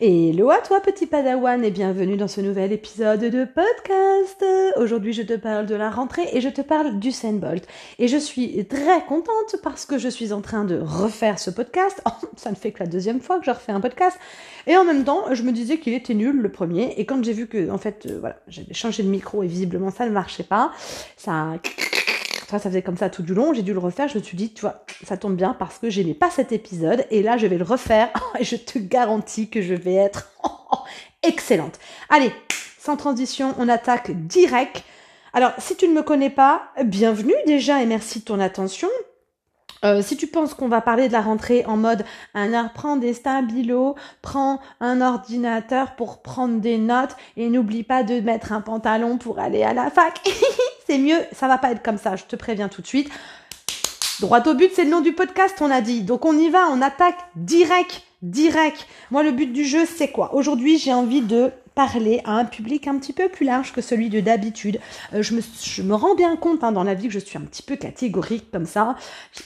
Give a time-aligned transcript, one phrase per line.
[0.00, 4.44] Hello à toi petit padawan et bienvenue dans ce nouvel épisode de podcast.
[4.76, 7.66] Aujourd'hui je te parle de la rentrée et je te parle du Bolt.
[7.98, 12.00] Et je suis très contente parce que je suis en train de refaire ce podcast.
[12.06, 14.16] Oh, ça ne fait que la deuxième fois que je refais un podcast.
[14.68, 16.94] Et en même temps je me disais qu'il était nul le premier.
[16.96, 19.90] Et quand j'ai vu que en fait euh, voilà j'avais changé de micro et visiblement
[19.90, 20.70] ça ne marchait pas,
[21.16, 21.54] ça
[22.56, 24.52] ça faisait comme ça tout du long, j'ai dû le refaire, je me suis dit,
[24.52, 27.58] tu vois, ça tombe bien parce que j'aimais pas cet épisode, et là je vais
[27.58, 28.08] le refaire,
[28.38, 30.30] et je te garantis que je vais être
[31.22, 31.78] excellente.
[32.08, 32.32] Allez,
[32.78, 34.82] sans transition, on attaque direct.
[35.34, 38.88] Alors, si tu ne me connais pas, bienvenue déjà et merci de ton attention.
[39.84, 42.96] Euh, si tu penses qu'on va parler de la rentrée en mode un heure prend
[42.96, 48.60] des stabilos, prends un ordinateur pour prendre des notes et n'oublie pas de mettre un
[48.60, 50.20] pantalon pour aller à la fac.
[50.88, 53.10] c'est mieux, ça va pas être comme ça, je te préviens tout de suite.
[54.20, 56.02] Droit au but, c'est le nom du podcast, on a dit.
[56.02, 58.86] Donc on y va, on attaque direct, direct.
[59.10, 60.34] Moi, le but du jeu, c'est quoi?
[60.34, 64.08] Aujourd'hui, j'ai envie de parler à un public un petit peu plus large que celui
[64.08, 64.80] de d'habitude.
[65.14, 67.38] Euh, je, me, je me rends bien compte hein, dans la vie que je suis
[67.38, 68.96] un petit peu catégorique comme ça,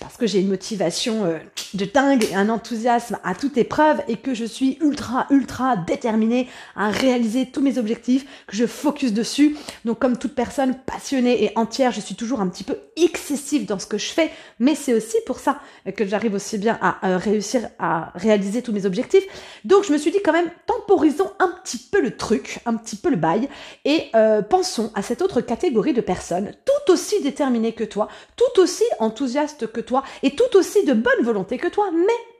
[0.00, 1.36] parce que j'ai une motivation euh,
[1.74, 6.48] de dingue et un enthousiasme à toute épreuve et que je suis ultra, ultra déterminée
[6.74, 9.54] à réaliser tous mes objectifs, que je focus dessus.
[9.84, 13.78] Donc comme toute personne passionnée et entière, je suis toujours un petit peu excessive dans
[13.78, 15.60] ce que je fais, mais c'est aussi pour ça
[15.94, 19.24] que j'arrive aussi bien à, réussir à réaliser tous mes objectifs.
[19.66, 22.16] Donc je me suis dit quand même, temporisons un petit peu le
[22.66, 23.48] un petit peu le bail,
[23.84, 28.60] et euh, pensons à cette autre catégorie de personnes, tout aussi déterminées que toi, tout
[28.60, 32.32] aussi enthousiastes que toi, et tout aussi de bonne volonté que toi, mais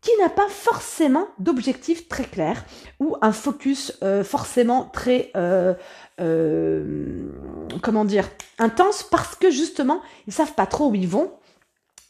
[0.00, 2.64] qui n'a pas forcément d'objectif très clair
[3.00, 5.74] ou un focus euh, forcément très euh,
[7.82, 11.32] comment dire intense parce que justement ils savent pas trop où ils vont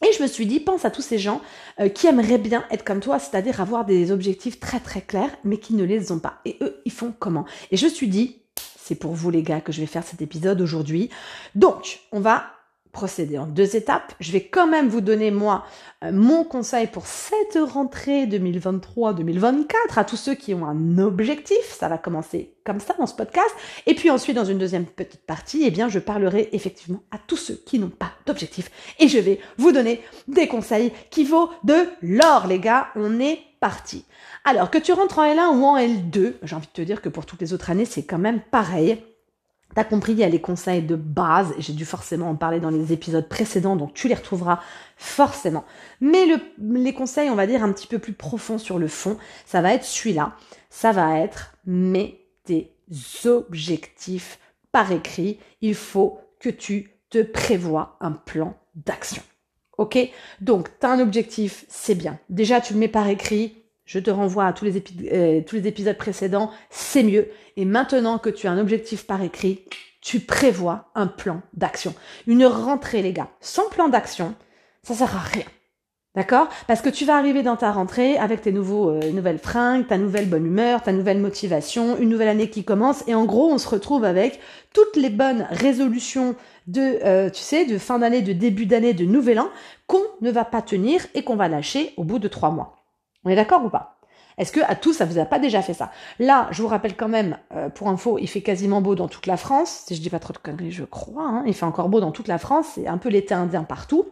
[0.04, 1.40] et je me suis dit, pense à tous ces gens
[1.80, 5.58] euh, qui aimeraient bien être comme toi, c'est-à-dire avoir des objectifs très très clairs, mais
[5.58, 6.40] qui ne les ont pas.
[6.44, 7.46] Et eux, ils font comment?
[7.70, 8.42] Et je me suis dit,
[8.78, 11.10] c'est pour vous les gars que je vais faire cet épisode aujourd'hui.
[11.54, 12.55] Donc, on va
[12.96, 14.14] procéder en deux étapes.
[14.20, 15.66] Je vais quand même vous donner, moi,
[16.02, 21.58] euh, mon conseil pour cette rentrée 2023-2024 à tous ceux qui ont un objectif.
[21.78, 23.54] Ça va commencer comme ça dans ce podcast.
[23.84, 27.36] Et puis ensuite, dans une deuxième petite partie, eh bien, je parlerai effectivement à tous
[27.36, 28.70] ceux qui n'ont pas d'objectif.
[28.98, 32.88] Et je vais vous donner des conseils qui vaut de l'or, les gars.
[32.96, 34.06] On est parti.
[34.46, 37.10] Alors, que tu rentres en L1 ou en L2, j'ai envie de te dire que
[37.10, 39.02] pour toutes les autres années, c'est quand même pareil.
[39.74, 42.70] T'as compris, il y a les conseils de base, j'ai dû forcément en parler dans
[42.70, 44.60] les épisodes précédents, donc tu les retrouveras
[44.96, 45.64] forcément.
[46.00, 46.40] Mais le,
[46.80, 49.74] les conseils, on va dire, un petit peu plus profonds sur le fond, ça va
[49.74, 50.34] être celui-là.
[50.70, 52.72] Ça va être mets tes
[53.24, 54.38] objectifs
[54.72, 55.38] par écrit.
[55.60, 59.22] Il faut que tu te prévois un plan d'action.
[59.78, 59.98] Ok?
[60.40, 62.18] Donc, tu as un objectif, c'est bien.
[62.30, 64.82] Déjà, tu le mets par écrit, je te renvoie à tous les,
[65.12, 67.28] euh, tous les épisodes précédents, c'est mieux.
[67.56, 69.64] Et maintenant que tu as un objectif par écrit,
[70.02, 71.94] tu prévois un plan d'action.
[72.26, 74.34] Une rentrée, les gars, sans plan d'action,
[74.82, 75.44] ça sert à rien.
[76.16, 76.48] D'accord?
[76.66, 79.98] Parce que tu vas arriver dans ta rentrée avec tes nouveaux, euh, nouvelles fringues, ta
[79.98, 83.58] nouvelle bonne humeur, ta nouvelle motivation, une nouvelle année qui commence, et en gros, on
[83.58, 84.40] se retrouve avec
[84.72, 86.34] toutes les bonnes résolutions
[86.68, 89.50] de, euh, tu sais, de fin d'année, de début d'année, de nouvel an,
[89.86, 92.85] qu'on ne va pas tenir et qu'on va lâcher au bout de trois mois.
[93.26, 93.98] On est d'accord ou pas?
[94.38, 95.90] Est-ce que à tous, ça vous a pas déjà fait ça?
[96.20, 99.26] Là, je vous rappelle quand même, euh, pour info, il fait quasiment beau dans toute
[99.26, 99.82] la France.
[99.86, 101.26] Si je dis pas trop de conneries, je crois.
[101.26, 101.42] Hein.
[101.44, 102.66] il fait encore beau dans toute la France.
[102.76, 104.06] C'est un peu l'été indien partout.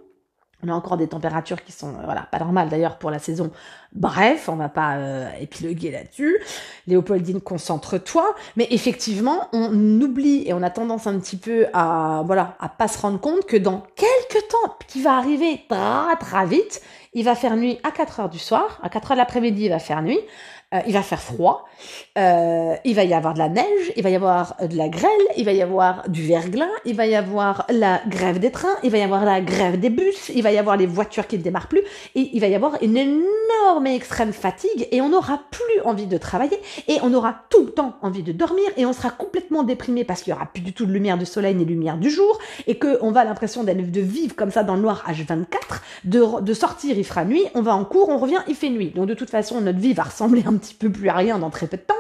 [0.65, 3.51] On a encore des températures qui sont euh, voilà pas normales d'ailleurs pour la saison.
[3.93, 6.39] Bref, on va pas euh, épiloguer là-dessus.
[6.87, 8.35] Léopoldine, concentre-toi.
[8.57, 12.89] Mais effectivement, on oublie et on a tendance un petit peu à voilà à pas
[12.89, 16.83] se rendre compte que dans quelques temps, qui va arriver très très vite,
[17.13, 19.71] il va faire nuit à 4 heures du soir, à 4 heures de l'après-midi, il
[19.71, 20.19] va faire nuit,
[20.75, 21.67] euh, il va faire froid,
[22.19, 25.11] euh, il va y avoir de la neige, il va y avoir de la grêle,
[25.37, 28.91] il va y avoir du verglas, il va y avoir la grève des trains, il
[28.91, 31.43] va y avoir la grève des bus, il va y avoir les voitures qui ne
[31.43, 31.83] démarrent plus,
[32.15, 36.07] et il va y avoir une énorme et extrême fatigue, et on n'aura plus envie
[36.07, 39.63] de travailler, et on aura tout le temps envie de dormir, et on sera complètement
[39.63, 41.99] déprimé parce qu'il y aura plus du tout de lumière du soleil ni de lumière
[41.99, 45.47] du jour, et qu'on va l'impression de vivre comme ça dans le noir H24,
[46.05, 48.93] de, de sortir, il fera nuit, on va en cours, on revient, il fait nuit.
[48.95, 51.51] Donc de toute façon, notre vie va ressembler un petit peu plus à rien dans
[51.51, 51.95] très peu de temps,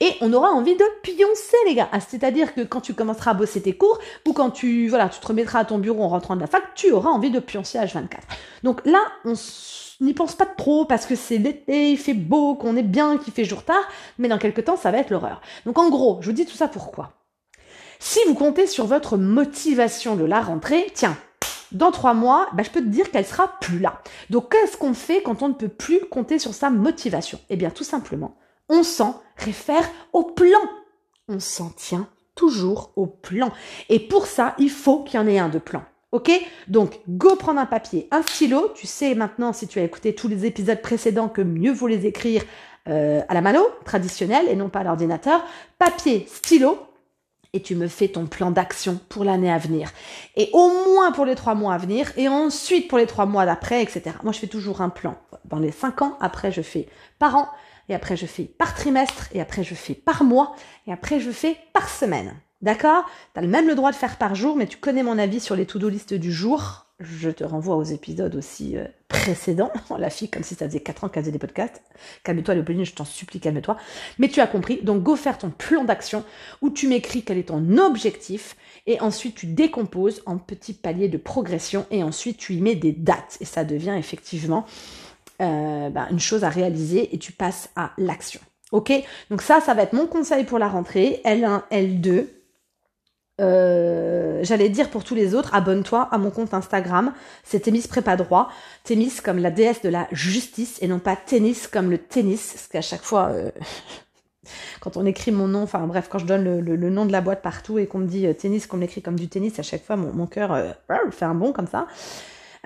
[0.00, 1.88] et on aura envie de pioncer, les gars.
[1.92, 5.20] Ah, c'est-à-dire que quand tu commenceras à bosser tes cours, ou quand tu, voilà, tu
[5.20, 7.78] te remettras à ton bureau en rentrant de la fac, tu auras envie de pioncer
[7.78, 8.18] H24.
[8.62, 9.34] Donc là, on
[10.00, 13.32] n'y pense pas trop parce que c'est l'été, il fait beau, qu'on est bien, qu'il
[13.32, 13.88] fait jour tard,
[14.18, 15.40] mais dans quelques temps, ça va être l'horreur.
[15.64, 17.12] Donc en gros, je vous dis tout ça pourquoi
[17.98, 21.16] Si vous comptez sur votre motivation de la rentrée, tiens,
[21.72, 24.02] dans trois mois, bah, je peux te dire qu'elle sera plus là.
[24.28, 27.38] Donc qu'est-ce qu'on fait quand on ne peut plus compter sur sa motivation?
[27.50, 28.36] Eh bien tout simplement,
[28.72, 30.60] On s'en réfère au plan.
[31.28, 33.50] On s'en tient toujours au plan.
[33.88, 35.82] Et pour ça, il faut qu'il y en ait un de plan.
[36.12, 36.30] Ok?
[36.68, 38.70] Donc, go prendre un papier, un stylo.
[38.74, 42.06] Tu sais maintenant, si tu as écouté tous les épisodes précédents, que mieux vaut les
[42.06, 42.42] écrire
[42.88, 45.44] euh, à la mano, traditionnelle, et non pas à l'ordinateur.
[45.78, 46.78] Papier, stylo,
[47.52, 49.90] et tu me fais ton plan d'action pour l'année à venir.
[50.36, 53.46] Et au moins pour les trois mois à venir, et ensuite pour les trois mois
[53.46, 54.16] d'après, etc.
[54.22, 55.16] Moi, je fais toujours un plan.
[55.44, 56.88] Dans les cinq ans, après, je fais
[57.18, 57.48] par an,
[57.88, 60.54] et après, je fais par trimestre, et après, je fais par mois,
[60.86, 62.34] et après, je fais par semaine.
[62.62, 63.04] D'accord?
[63.34, 65.56] Tu as même le droit de faire par jour, mais tu connais mon avis sur
[65.56, 66.86] les to-do list du jour.
[67.00, 69.72] Je te renvoie aux épisodes aussi euh, précédents.
[69.98, 71.82] La fille, comme si ça faisait 4 ans qu'elle faisait des podcasts.
[72.24, 73.78] Calme-toi, Léopoldine, je t'en supplie, calme-toi.
[74.18, 74.80] Mais tu as compris.
[74.82, 76.24] Donc, go faire ton plan d'action
[76.60, 78.54] où tu m'écris quel est ton objectif
[78.86, 82.92] et ensuite tu décomposes en petits paliers de progression et ensuite tu y mets des
[82.92, 84.66] dates et ça devient effectivement
[85.40, 88.40] euh, bah, une chose à réaliser et tu passes à l'action.
[88.72, 88.92] Ok?
[89.30, 91.22] Donc ça, ça va être mon conseil pour la rentrée.
[91.24, 92.26] L1, L2.
[93.40, 98.16] Euh, j'allais dire pour tous les autres, abonne-toi à mon compte Instagram, c'est Témis Prépa
[98.16, 98.50] Droit.
[98.84, 102.68] Témis comme la déesse de la justice et non pas tennis comme le tennis, parce
[102.68, 103.50] qu'à chaque fois, euh,
[104.80, 107.42] quand on écrit mon nom, enfin bref, quand je donne le, nom de la boîte
[107.42, 109.96] partout et qu'on me dit euh, tennis, qu'on m'écrit comme du tennis, à chaque fois
[109.96, 110.56] mon, cœur
[111.10, 111.86] fait un bond comme ça.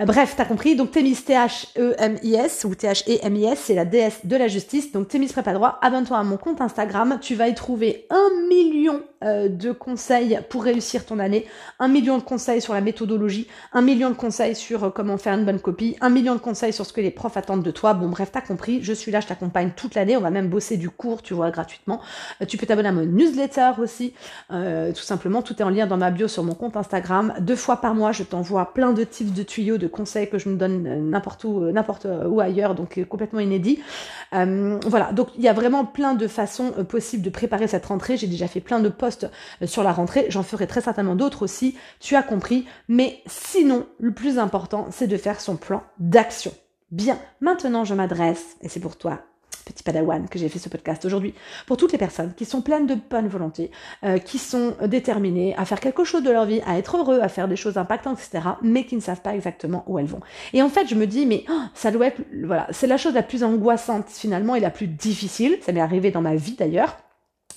[0.01, 0.77] Euh, bref, t'as compris.
[0.77, 4.93] Donc Thémis, T-H-E-M-I-S ou T-H-E-M-I-S, c'est la déesse de la justice.
[4.93, 7.19] Donc Thémis Prépa Droit, abonne-toi à mon compte Instagram.
[7.21, 11.47] Tu vas y trouver un million euh, de conseils pour réussir ton année,
[11.79, 15.35] un million de conseils sur la méthodologie, un million de conseils sur euh, comment faire
[15.35, 17.95] une bonne copie, un million de conseils sur ce que les profs attendent de toi.
[17.95, 18.83] Bon, bref, t'as compris.
[18.83, 20.17] Je suis là, je t'accompagne toute l'année.
[20.17, 22.01] On va même bosser du cours, tu vois, gratuitement.
[22.49, 24.15] tu peux t'abonner à mon newsletter aussi.
[24.51, 27.35] tout simplement, tout est en lien dans ma bio sur mon compte Instagram.
[27.41, 30.49] Deux fois par mois, je t'envoie plein de tips de tuyaux de conseils que je
[30.49, 33.81] me donne euh, n'importe où, euh, n'importe où ailleurs, donc euh, complètement inédit.
[34.33, 38.17] voilà, donc il y a vraiment plein de façons possibles de préparer cette rentrée.
[38.17, 39.31] J'ai déjà fait plein de posts
[39.67, 42.67] sur la rentrée, j'en ferai très certainement d'autres aussi, tu as compris.
[42.89, 46.53] Mais sinon, le plus important, c'est de faire son plan d'action.
[46.91, 49.21] Bien, maintenant je m'adresse, et c'est pour toi,
[49.65, 51.35] petit padawan que j'ai fait ce podcast aujourd'hui,
[51.67, 53.71] pour toutes les personnes qui sont pleines de bonne volonté,
[54.05, 57.29] euh, qui sont déterminées à faire quelque chose de leur vie, à être heureux, à
[57.29, 60.21] faire des choses impactantes, etc., mais qui ne savent pas exactement où elles vont.
[60.53, 63.15] Et en fait, je me dis, mais oh, ça doit être, voilà, c'est la chose
[63.15, 65.59] la plus angoissante finalement et la plus difficile.
[65.63, 66.97] Ça m'est arrivé dans ma vie d'ailleurs.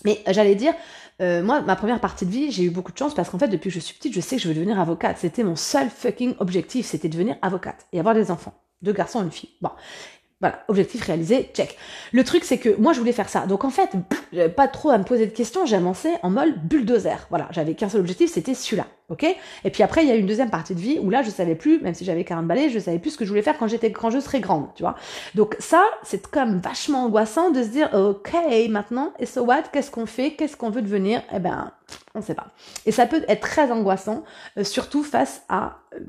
[0.05, 0.73] Mais j'allais dire,
[1.21, 3.47] euh, moi, ma première partie de vie, j'ai eu beaucoup de chance parce qu'en fait,
[3.47, 5.17] depuis que je suis petite, je sais que je veux devenir avocate.
[5.17, 8.53] C'était mon seul fucking objectif, c'était devenir avocate et avoir des enfants.
[8.83, 9.49] Deux garçons et une fille.
[9.61, 9.71] Bon.
[10.39, 11.75] Voilà, objectif réalisé, check.
[12.11, 13.47] Le truc, c'est que moi, je voulais faire ça.
[13.47, 13.89] Donc, en fait,
[14.55, 15.65] pas trop à me poser de questions.
[15.65, 17.25] J'avançais en mode bulldozer.
[17.29, 18.85] Voilà, j'avais qu'un seul objectif, c'était celui-là.
[19.09, 19.23] Ok?
[19.63, 21.31] Et puis après, il y a eu une deuxième partie de vie où là, je
[21.31, 23.57] savais plus, même si j'avais 40 balais, je savais plus ce que je voulais faire
[23.57, 24.95] quand j'étais quand je serais grande, tu vois?
[25.33, 28.35] Donc ça, c'est quand même vachement angoissant de se dire, ok,
[28.69, 29.63] maintenant, et so what?
[29.71, 30.31] Qu'est-ce qu'on fait?
[30.31, 31.23] Qu'est-ce qu'on veut devenir?
[31.33, 31.71] Eh ben,
[32.15, 32.47] on sait pas.
[32.85, 34.23] Et ça peut être très angoissant,
[34.57, 35.99] euh, surtout face à, euh,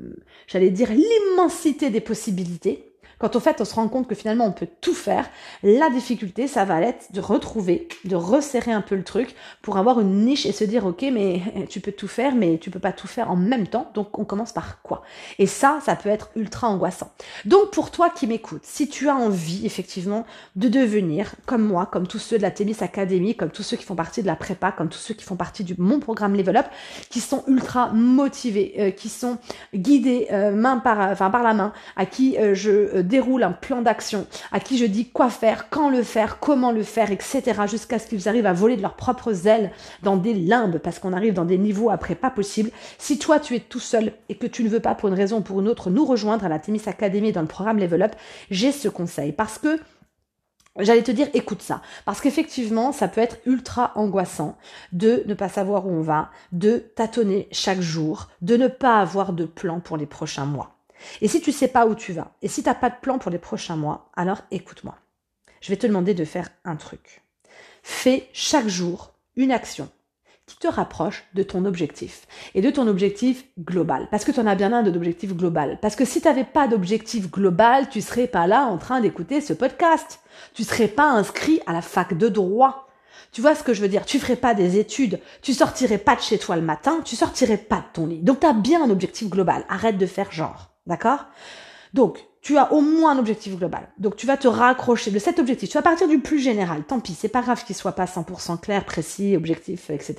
[0.47, 2.88] j'allais dire, l'immensité des possibilités
[3.19, 5.29] quand au fait on se rend compte que finalement on peut tout faire,
[5.63, 9.99] la difficulté ça va être de retrouver, de resserrer un peu le truc pour avoir
[9.99, 12.91] une niche et se dire ok mais tu peux tout faire mais tu peux pas
[12.91, 15.03] tout faire en même temps donc on commence par quoi?
[15.37, 17.11] Et ça ça peut être ultra angoissant.
[17.45, 20.25] Donc pour toi qui m'écoutes, si tu as envie effectivement
[20.55, 23.85] de devenir comme moi, comme tous ceux de la Témis Academy, comme tous ceux qui
[23.85, 26.57] font partie de la prépa, comme tous ceux qui font partie du mon programme Level
[26.57, 26.65] Up,
[27.09, 29.37] qui sont ultra motivés, euh, qui sont
[29.73, 33.81] guidés euh, main par enfin par la main, à qui euh, je déroule un plan
[33.81, 37.41] d'action, à qui je dis quoi faire, quand le faire, comment le faire, etc.
[37.69, 39.71] jusqu'à ce qu'ils arrivent à voler de leurs propres ailes
[40.03, 42.71] dans des limbes, parce qu'on arrive dans des niveaux après pas possible.
[42.97, 45.39] Si toi tu es tout seul et que tu ne veux pas pour une raison
[45.39, 48.15] ou pour une autre nous rejoindre à la Témis Academy dans le programme Level Up,
[48.51, 49.79] j'ai ce conseil parce que
[50.77, 54.57] J'allais te dire, écoute ça, parce qu'effectivement, ça peut être ultra angoissant
[54.93, 59.33] de ne pas savoir où on va, de tâtonner chaque jour, de ne pas avoir
[59.33, 60.78] de plan pour les prochains mois.
[61.21, 63.19] Et si tu sais pas où tu vas, et si tu n'as pas de plan
[63.19, 64.97] pour les prochains mois, alors écoute-moi.
[65.61, 67.21] Je vais te demander de faire un truc.
[67.83, 69.89] Fais chaque jour une action
[70.45, 72.25] qui te rapproche de ton objectif
[72.55, 74.07] et de ton objectif global.
[74.09, 75.77] Parce que tu en as bien un d'objectif global.
[75.81, 79.41] Parce que si tu n'avais pas d'objectif global, tu serais pas là en train d'écouter
[79.41, 80.21] ce podcast.
[80.53, 82.87] Tu serais pas inscrit à la fac de droit.
[83.31, 84.05] Tu vois ce que je veux dire?
[84.05, 87.57] Tu ferais pas des études, tu sortirais pas de chez toi le matin, tu sortirais
[87.57, 88.21] pas de ton lit.
[88.21, 89.65] Donc tu as bien un objectif global.
[89.69, 90.68] Arrête de faire genre.
[90.89, 91.27] D'accord?
[91.93, 93.87] Donc, tu as au moins un objectif global.
[93.99, 95.69] Donc, tu vas te raccrocher de cet objectif.
[95.69, 96.83] Tu vas partir du plus général.
[96.83, 100.15] Tant pis, c'est pas grave qu'il soit pas 100% clair, précis, objectif, etc.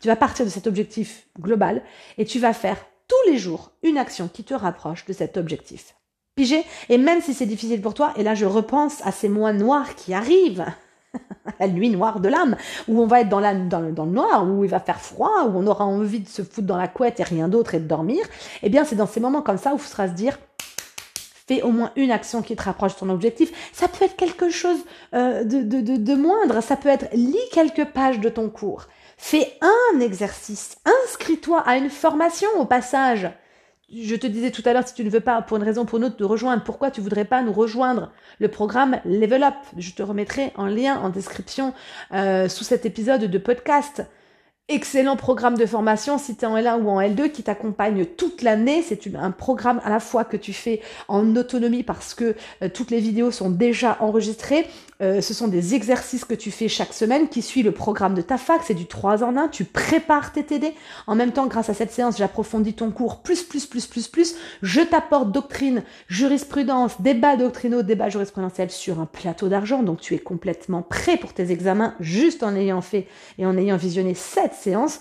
[0.00, 1.82] Tu vas partir de cet objectif global
[2.16, 2.78] et tu vas faire
[3.08, 5.94] tous les jours une action qui te rapproche de cet objectif.
[6.36, 6.64] Pigé?
[6.88, 9.94] Et même si c'est difficile pour toi, et là je repense à ces mois noirs
[9.94, 10.64] qui arrivent,
[11.60, 12.56] la nuit noire de l'âme,
[12.88, 15.58] où on va être dans, la, dans, le noir, où il va faire froid, où
[15.58, 18.24] on aura envie de se foutre dans la couette et rien d'autre et de dormir,
[18.62, 20.38] eh bien c'est dans ces moments comme ça où il faudra se dire
[21.46, 23.52] fais au moins une action qui te rapproche de ton objectif.
[23.74, 24.78] Ça peut être quelque chose
[25.14, 28.86] euh, de, de, de, de moindre, ça peut être lis quelques pages de ton cours.
[29.18, 33.28] Fais un exercice, inscris-toi à une formation au passage
[34.02, 35.84] je te disais tout à l'heure, si tu ne veux pas, pour une raison ou
[35.84, 38.10] pour une autre, te rejoindre, pourquoi tu voudrais pas nous rejoindre?
[38.40, 41.72] Le programme Level Up, je te remettrai en lien en description
[42.12, 44.04] euh, sous cet épisode de podcast.
[44.70, 48.40] Excellent programme de formation si tu es en L1 ou en L2 qui t'accompagne toute
[48.40, 48.82] l'année.
[48.82, 52.90] C'est un programme à la fois que tu fais en autonomie parce que euh, toutes
[52.90, 54.66] les vidéos sont déjà enregistrées.
[55.02, 58.22] Euh, ce sont des exercices que tu fais chaque semaine qui suit le programme de
[58.22, 58.62] ta fac.
[58.64, 59.48] C'est du 3 en 1.
[59.48, 60.72] Tu prépares tes TD.
[61.06, 64.34] En même temps, grâce à cette séance, j'approfondis ton cours plus, plus, plus, plus, plus.
[64.62, 69.82] Je t'apporte doctrine, jurisprudence, débat doctrinaux, débat jurisprudentiel sur un plateau d'argent.
[69.82, 73.76] Donc tu es complètement prêt pour tes examens juste en ayant fait et en ayant
[73.76, 74.14] visionné
[74.54, 75.00] séance.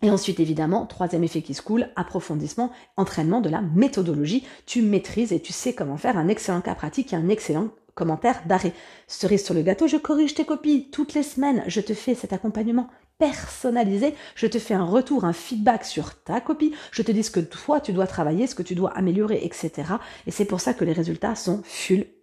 [0.00, 4.46] Et ensuite, évidemment, troisième effet qui se coule, approfondissement, entraînement de la méthodologie.
[4.64, 8.42] Tu maîtrises et tu sais comment faire un excellent cas pratique et un excellent commentaire
[8.46, 8.74] d'arrêt.
[9.08, 11.64] Cerise sur le gâteau, je corrige tes copies toutes les semaines.
[11.66, 14.14] Je te fais cet accompagnement personnalisé.
[14.36, 16.72] Je te fais un retour, un feedback sur ta copie.
[16.92, 19.94] Je te dis ce que toi tu dois travailler, ce que tu dois améliorer, etc.
[20.28, 22.14] Et c'est pour ça que les résultats sont fulgurants.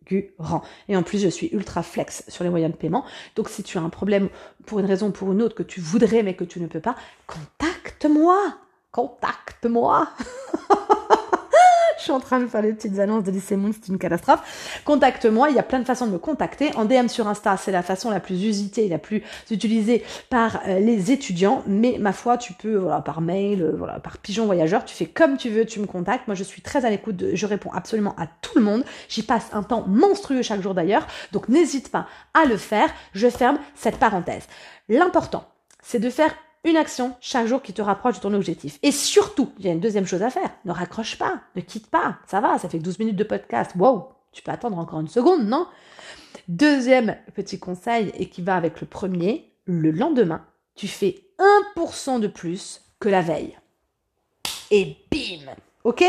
[0.87, 3.05] Et en plus, je suis ultra flex sur les moyens de paiement.
[3.35, 4.29] Donc si tu as un problème
[4.65, 6.79] pour une raison ou pour une autre que tu voudrais mais que tu ne peux
[6.79, 6.95] pas,
[7.27, 8.37] contacte-moi.
[8.91, 10.07] Contacte-moi.
[12.05, 14.81] je suis en train de faire les petites annonces de lycée Moon, c'est une catastrophe.
[14.85, 16.69] Contacte-moi, il y a plein de façons de me contacter.
[16.75, 20.77] En DM sur Insta, c'est la façon la plus usitée, la plus utilisée par euh,
[20.77, 21.63] les étudiants.
[21.65, 25.07] Mais ma foi, tu peux, voilà, par mail, euh, voilà, par pigeon voyageur, tu fais
[25.07, 26.27] comme tu veux, tu me contactes.
[26.27, 28.83] Moi, je suis très à l'écoute, je réponds absolument à tout le monde.
[29.09, 31.07] J'y passe un temps monstrueux chaque jour d'ailleurs.
[31.31, 32.89] Donc n'hésite pas à le faire.
[33.13, 34.43] Je ferme cette parenthèse.
[34.89, 35.45] L'important,
[35.81, 36.35] c'est de faire
[36.65, 38.79] une action chaque jour qui te rapproche de ton objectif.
[38.83, 40.49] Et surtout, il y a une deuxième chose à faire.
[40.65, 42.17] Ne raccroche pas, ne quitte pas.
[42.27, 43.71] Ça va, ça fait 12 minutes de podcast.
[43.77, 45.67] Wow, tu peux attendre encore une seconde, non?
[46.47, 50.45] Deuxième petit conseil, et qui va avec le premier, le lendemain,
[50.75, 51.23] tu fais
[51.77, 53.57] 1% de plus que la veille.
[54.71, 55.53] Et bim
[55.83, 56.03] Ok?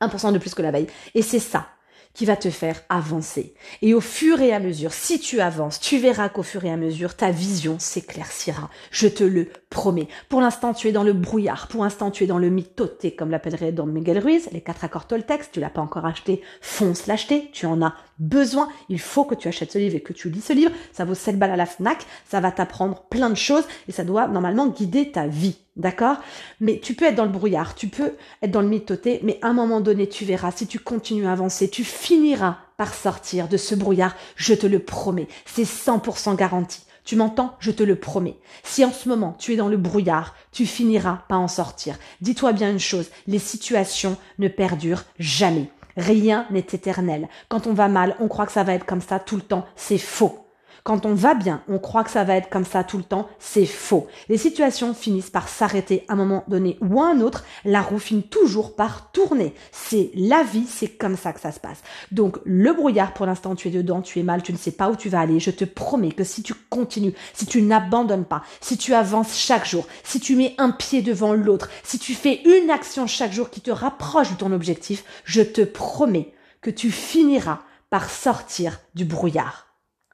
[0.00, 0.86] 1% de plus que la veille.
[1.14, 1.66] Et c'est ça
[2.14, 3.54] qui va te faire avancer.
[3.82, 6.76] Et au fur et à mesure, si tu avances, tu verras qu'au fur et à
[6.76, 8.70] mesure, ta vision s'éclaircira.
[8.90, 10.08] Je te le promets.
[10.28, 11.68] Pour l'instant, tu es dans le brouillard.
[11.68, 15.06] Pour l'instant, tu es dans le mitoté, comme l'appellerait Don Miguel Ruiz, les quatre accords
[15.06, 15.50] Toltex.
[15.52, 17.50] Tu l'as pas encore acheté, fonce l'acheter.
[17.52, 18.68] Tu en as besoin.
[18.88, 20.72] Il faut que tu achètes ce livre et que tu lis ce livre.
[20.92, 22.04] Ça vaut 7 balles à la FNAC.
[22.28, 25.56] Ça va t'apprendre plein de choses et ça doit normalement guider ta vie.
[25.76, 26.16] D'accord?
[26.60, 29.46] Mais tu peux être dans le brouillard, tu peux être dans le mitoté, mais à
[29.46, 33.56] un moment donné, tu verras, si tu continues à avancer, tu finiras par sortir de
[33.56, 35.28] ce brouillard, je te le promets.
[35.46, 36.82] C'est 100% garanti.
[37.04, 37.56] Tu m'entends?
[37.58, 38.38] Je te le promets.
[38.62, 41.98] Si en ce moment tu es dans le brouillard, tu finiras par en sortir.
[42.20, 45.70] Dis-toi bien une chose, les situations ne perdurent jamais.
[45.96, 47.28] Rien n'est éternel.
[47.48, 49.66] Quand on va mal, on croit que ça va être comme ça tout le temps.
[49.74, 50.47] C'est faux.
[50.84, 53.28] Quand on va bien, on croit que ça va être comme ça tout le temps,
[53.38, 54.06] c'est faux.
[54.28, 57.98] Les situations finissent par s'arrêter à un moment donné ou à un autre, la roue
[57.98, 59.54] finit toujours par tourner.
[59.72, 61.82] C'est la vie, c'est comme ça que ça se passe.
[62.12, 64.90] Donc le brouillard, pour l'instant, tu es dedans, tu es mal, tu ne sais pas
[64.90, 65.40] où tu vas aller.
[65.40, 69.66] Je te promets que si tu continues, si tu n'abandonnes pas, si tu avances chaque
[69.66, 73.50] jour, si tu mets un pied devant l'autre, si tu fais une action chaque jour
[73.50, 79.04] qui te rapproche de ton objectif, je te promets que tu finiras par sortir du
[79.04, 79.68] brouillard.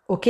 [0.08, 0.28] Ok?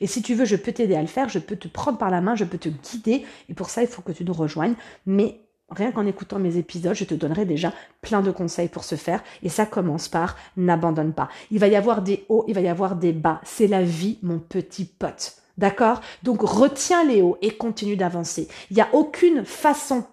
[0.00, 2.10] Et si tu veux, je peux t'aider à le faire, je peux te prendre par
[2.10, 3.24] la main, je peux te guider.
[3.48, 4.74] Et pour ça, il faut que tu nous rejoignes.
[5.06, 8.94] Mais rien qu'en écoutant mes épisodes, je te donnerai déjà plein de conseils pour ce
[8.94, 9.22] faire.
[9.42, 11.28] Et ça commence par n'abandonne pas.
[11.50, 13.40] Il va y avoir des hauts, il va y avoir des bas.
[13.44, 15.36] C'est la vie, mon petit pote.
[15.58, 16.00] D'accord?
[16.22, 18.48] Donc retiens les hauts et continue d'avancer.
[18.70, 20.04] Il n'y a aucune façon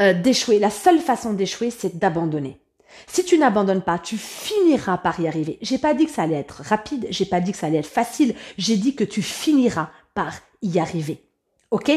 [0.00, 0.58] euh, d'échouer.
[0.58, 2.60] La seule façon d'échouer, c'est d'abandonner.
[3.06, 5.58] Si tu n'abandonnes pas, tu finiras par y arriver.
[5.62, 7.86] J'ai pas dit que ça allait être rapide, j'ai pas dit que ça allait être
[7.86, 11.22] facile, j'ai dit que tu finiras par y arriver.
[11.70, 11.92] Ok?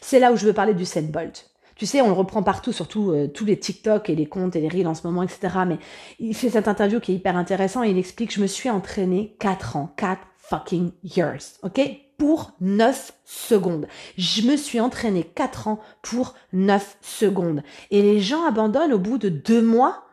[0.00, 1.50] C'est là où je veux parler du set bolt.
[1.76, 4.60] Tu sais, on le reprend partout, surtout euh, tous les TikTok et les comptes et
[4.60, 5.48] les reels en ce moment, etc.
[5.66, 5.78] Mais
[6.18, 9.36] il fait cette interview qui est hyper intéressant et il explique, je me suis entraîné
[9.40, 11.80] 4 ans, 4 fucking years, ok?
[12.16, 13.86] Pour 9 secondes.
[14.16, 17.62] Je me suis entraîné 4 ans pour 9 secondes.
[17.90, 20.05] Et les gens abandonnent au bout de 2 mois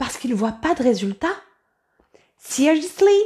[0.00, 1.28] parce qu'ils ne voient pas de résultat.
[2.38, 3.20] Seriously?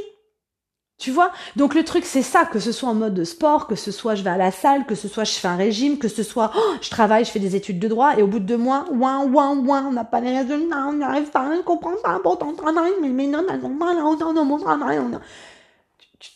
[0.97, 1.31] Tu vois?
[1.55, 4.23] Donc le truc c'est ça, que ce soit en mode sport, que ce soit je
[4.23, 6.73] vais à la salle, que ce soit je fais un régime, que ce soit oh,
[6.81, 9.23] je travaille, je fais des études de droit, et au bout de deux mois, ouin,
[9.25, 12.53] ouin, ouin, on n'a pas les résultats, on n'arrive pas à comprendre pas pour ton
[12.53, 15.19] travail, mais non, non,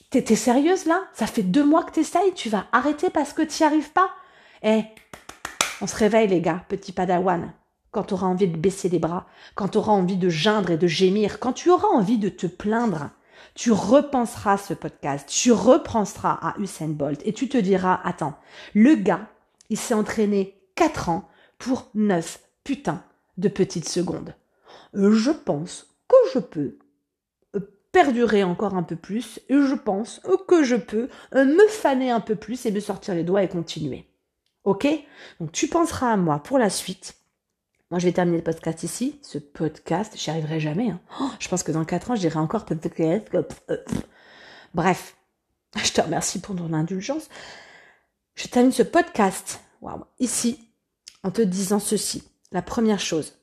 [0.10, 1.02] T'es sérieuse là?
[1.14, 4.10] Ça fait deux mois que t'essayes, tu vas arrêter parce que t'y arrives pas?
[4.64, 4.84] Eh,
[5.82, 7.54] on se réveille les gars, petit padawan.
[7.92, 10.78] Quand tu auras envie de baisser les bras, quand tu auras envie de geindre et
[10.78, 13.10] de gémir, quand tu auras envie de te plaindre,
[13.56, 18.38] tu repenseras ce podcast, tu repenseras à Usain Bolt et tu te diras, attends,
[18.74, 19.28] le gars,
[19.70, 21.28] il s'est entraîné quatre ans
[21.58, 23.04] pour neuf putains
[23.38, 24.36] de petites secondes.
[24.94, 26.78] Je pense que je peux
[27.92, 32.36] perdurer encore un peu plus et je pense que je peux me faner un peu
[32.36, 34.06] plus et me sortir les doigts et continuer.
[34.64, 34.88] Ok?
[35.40, 37.16] Donc tu penseras à moi pour la suite.
[37.92, 39.20] Moi, je vais terminer le podcast ici.
[39.24, 40.92] Ce podcast, j'y arriverai jamais.
[40.92, 41.00] Hein.
[41.20, 42.66] Oh, je pense que dans 4 ans, je dirai encore
[44.76, 45.16] Bref,
[45.84, 47.30] je te remercie pour ton indulgence.
[48.36, 49.60] Je termine ce podcast
[50.20, 50.60] ici
[51.24, 52.24] en te disant ceci.
[52.52, 53.39] La première chose,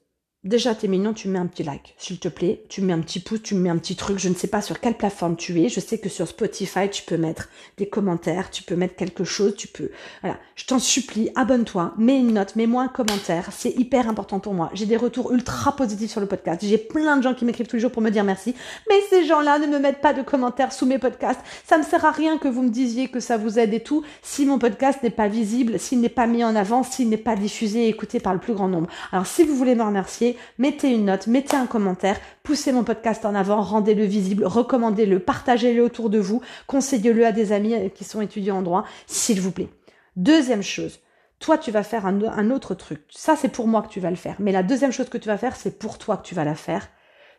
[0.47, 2.63] Déjà, t'es mignon, tu mets un petit like, s'il te plaît.
[2.69, 4.21] Tu mets un petit pouce, tu mets un petit truc.
[4.21, 5.69] Je ne sais pas sur quelle plateforme tu es.
[5.69, 7.49] Je sais que sur Spotify, tu peux mettre
[7.79, 9.91] des commentaires, tu peux mettre quelque chose, tu peux.
[10.23, 10.39] Voilà.
[10.55, 13.49] Je t'en supplie, abonne-toi, mets une note, mets-moi un commentaire.
[13.51, 14.71] C'est hyper important pour moi.
[14.73, 16.65] J'ai des retours ultra positifs sur le podcast.
[16.65, 18.55] J'ai plein de gens qui m'écrivent tous les jours pour me dire merci.
[18.89, 21.41] Mais ces gens-là ne me mettent pas de commentaires sous mes podcasts.
[21.65, 24.05] Ça me sert à rien que vous me disiez que ça vous aide et tout
[24.23, 27.35] si mon podcast n'est pas visible, s'il n'est pas mis en avant, s'il n'est pas
[27.35, 28.89] diffusé et écouté par le plus grand nombre.
[29.11, 33.25] Alors, si vous voulez me remercier, mettez une note, mettez un commentaire, poussez mon podcast
[33.25, 38.21] en avant, rendez-le visible, recommandez-le, partagez-le autour de vous, conseillez-le à des amis qui sont
[38.21, 39.69] étudiants en droit, s'il vous plaît.
[40.17, 41.01] Deuxième chose,
[41.39, 43.03] toi, tu vas faire un, un autre truc.
[43.11, 44.37] Ça, c'est pour moi que tu vas le faire.
[44.39, 46.55] Mais la deuxième chose que tu vas faire, c'est pour toi que tu vas la
[46.55, 46.89] faire.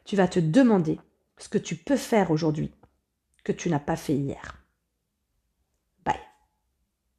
[0.05, 0.99] Tu vas te demander
[1.37, 2.71] ce que tu peux faire aujourd'hui
[3.43, 4.56] que tu n'as pas fait hier.